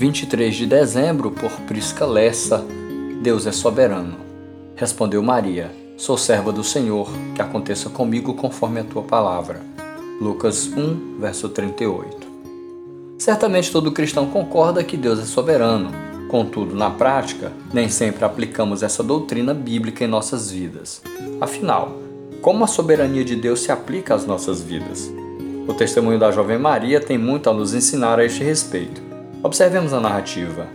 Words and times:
23 0.00 0.56
de 0.56 0.64
dezembro, 0.64 1.30
por 1.30 1.50
Prisca 1.66 2.06
Lessa, 2.06 2.64
Deus 3.20 3.46
é 3.46 3.52
soberano. 3.52 4.16
Respondeu 4.74 5.22
Maria: 5.22 5.70
Sou 5.98 6.16
serva 6.16 6.50
do 6.50 6.64
Senhor, 6.64 7.06
que 7.34 7.42
aconteça 7.42 7.90
comigo 7.90 8.32
conforme 8.32 8.80
a 8.80 8.84
tua 8.84 9.02
palavra. 9.02 9.60
Lucas 10.18 10.68
1, 10.68 11.18
verso 11.20 11.50
38. 11.50 12.16
Certamente 13.18 13.70
todo 13.70 13.92
cristão 13.92 14.24
concorda 14.30 14.82
que 14.82 14.96
Deus 14.96 15.18
é 15.18 15.26
soberano, 15.26 15.90
contudo, 16.30 16.74
na 16.74 16.88
prática, 16.88 17.52
nem 17.70 17.90
sempre 17.90 18.24
aplicamos 18.24 18.82
essa 18.82 19.02
doutrina 19.02 19.52
bíblica 19.52 20.02
em 20.02 20.08
nossas 20.08 20.50
vidas. 20.50 21.02
Afinal, 21.38 21.94
como 22.40 22.64
a 22.64 22.66
soberania 22.66 23.22
de 23.22 23.36
Deus 23.36 23.60
se 23.60 23.70
aplica 23.70 24.14
às 24.14 24.24
nossas 24.24 24.62
vidas? 24.62 25.12
O 25.68 25.74
testemunho 25.74 26.18
da 26.18 26.32
jovem 26.32 26.58
Maria 26.58 27.02
tem 27.02 27.18
muito 27.18 27.50
a 27.50 27.52
nos 27.52 27.74
ensinar 27.74 28.18
a 28.18 28.24
este 28.24 28.42
respeito. 28.42 29.09
Observemos 29.42 29.94
a 29.94 30.00
narrativa. 30.00 30.66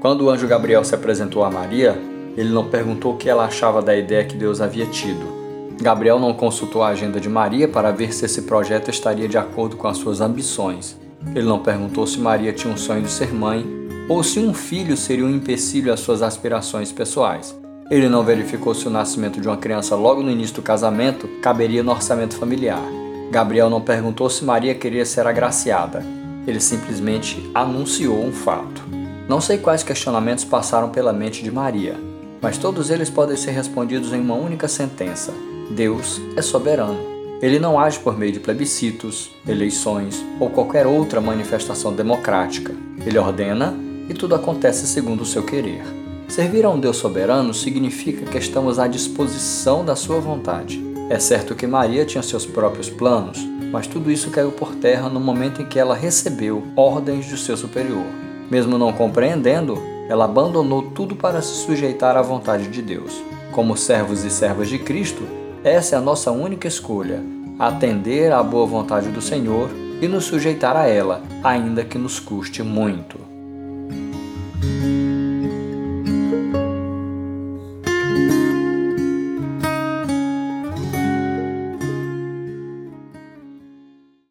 Quando 0.00 0.22
o 0.22 0.30
anjo 0.30 0.48
Gabriel 0.48 0.82
se 0.82 0.94
apresentou 0.94 1.44
a 1.44 1.50
Maria, 1.50 2.00
ele 2.38 2.48
não 2.48 2.70
perguntou 2.70 3.12
o 3.12 3.16
que 3.18 3.28
ela 3.28 3.44
achava 3.44 3.82
da 3.82 3.94
ideia 3.94 4.24
que 4.24 4.34
Deus 4.34 4.62
havia 4.62 4.86
tido. 4.86 5.44
Gabriel 5.78 6.18
não 6.18 6.32
consultou 6.32 6.82
a 6.82 6.88
agenda 6.88 7.20
de 7.20 7.28
Maria 7.28 7.68
para 7.68 7.90
ver 7.90 8.14
se 8.14 8.24
esse 8.24 8.42
projeto 8.42 8.90
estaria 8.90 9.28
de 9.28 9.36
acordo 9.36 9.76
com 9.76 9.86
as 9.86 9.98
suas 9.98 10.22
ambições. 10.22 10.98
Ele 11.34 11.46
não 11.46 11.58
perguntou 11.58 12.06
se 12.06 12.18
Maria 12.18 12.52
tinha 12.52 12.72
um 12.72 12.78
sonho 12.78 13.02
de 13.02 13.10
ser 13.10 13.30
mãe 13.30 13.66
ou 14.08 14.22
se 14.22 14.38
um 14.38 14.54
filho 14.54 14.96
seria 14.96 15.26
um 15.26 15.34
empecilho 15.34 15.92
às 15.92 16.00
suas 16.00 16.22
aspirações 16.22 16.90
pessoais. 16.90 17.54
Ele 17.90 18.08
não 18.08 18.24
verificou 18.24 18.74
se 18.74 18.86
o 18.86 18.90
nascimento 18.90 19.38
de 19.38 19.48
uma 19.48 19.58
criança 19.58 19.94
logo 19.94 20.22
no 20.22 20.30
início 20.30 20.56
do 20.56 20.62
casamento 20.62 21.28
caberia 21.42 21.82
no 21.82 21.90
orçamento 21.90 22.36
familiar. 22.36 22.82
Gabriel 23.30 23.68
não 23.68 23.82
perguntou 23.82 24.30
se 24.30 24.46
Maria 24.46 24.74
queria 24.74 25.04
ser 25.04 25.26
agraciada. 25.26 26.02
Ele 26.46 26.60
simplesmente 26.60 27.50
anunciou 27.54 28.24
um 28.24 28.32
fato. 28.32 28.82
Não 29.28 29.40
sei 29.40 29.58
quais 29.58 29.82
questionamentos 29.82 30.44
passaram 30.44 30.90
pela 30.90 31.12
mente 31.12 31.42
de 31.42 31.50
Maria, 31.50 31.96
mas 32.42 32.58
todos 32.58 32.90
eles 32.90 33.08
podem 33.08 33.36
ser 33.36 33.52
respondidos 33.52 34.12
em 34.12 34.20
uma 34.20 34.34
única 34.34 34.68
sentença: 34.68 35.32
Deus 35.70 36.20
é 36.36 36.42
soberano. 36.42 37.14
Ele 37.40 37.58
não 37.58 37.78
age 37.78 37.98
por 37.98 38.18
meio 38.18 38.32
de 38.32 38.40
plebiscitos, 38.40 39.30
eleições 39.46 40.24
ou 40.38 40.48
qualquer 40.50 40.86
outra 40.86 41.20
manifestação 41.20 41.92
democrática. 41.92 42.74
Ele 43.04 43.18
ordena 43.18 43.74
e 44.08 44.14
tudo 44.14 44.34
acontece 44.34 44.86
segundo 44.86 45.22
o 45.22 45.26
seu 45.26 45.42
querer. 45.42 45.82
Servir 46.28 46.64
a 46.64 46.70
um 46.70 46.80
Deus 46.80 46.96
soberano 46.96 47.52
significa 47.52 48.24
que 48.24 48.38
estamos 48.38 48.78
à 48.78 48.86
disposição 48.86 49.84
da 49.84 49.94
sua 49.94 50.20
vontade. 50.20 50.82
É 51.10 51.18
certo 51.18 51.54
que 51.54 51.66
Maria 51.66 52.04
tinha 52.04 52.22
seus 52.22 52.46
próprios 52.46 52.88
planos, 52.88 53.38
mas 53.74 53.88
tudo 53.88 54.08
isso 54.08 54.30
caiu 54.30 54.52
por 54.52 54.76
terra 54.76 55.08
no 55.08 55.18
momento 55.18 55.60
em 55.60 55.66
que 55.66 55.80
ela 55.80 55.96
recebeu 55.96 56.62
ordens 56.76 57.26
do 57.26 57.36
seu 57.36 57.56
superior. 57.56 58.06
Mesmo 58.48 58.78
não 58.78 58.92
compreendendo, 58.92 59.76
ela 60.08 60.26
abandonou 60.26 60.80
tudo 60.92 61.16
para 61.16 61.42
se 61.42 61.56
sujeitar 61.56 62.16
à 62.16 62.22
vontade 62.22 62.68
de 62.68 62.80
Deus. 62.80 63.20
Como 63.50 63.76
servos 63.76 64.22
e 64.22 64.30
servas 64.30 64.68
de 64.68 64.78
Cristo, 64.78 65.24
essa 65.64 65.96
é 65.96 65.98
a 65.98 66.00
nossa 66.00 66.30
única 66.30 66.68
escolha: 66.68 67.20
atender 67.58 68.30
à 68.30 68.44
boa 68.44 68.64
vontade 68.64 69.08
do 69.08 69.20
Senhor 69.20 69.68
e 70.00 70.06
nos 70.06 70.26
sujeitar 70.26 70.76
a 70.76 70.86
ela, 70.86 71.20
ainda 71.42 71.84
que 71.84 71.98
nos 71.98 72.20
custe 72.20 72.62
muito. 72.62 73.33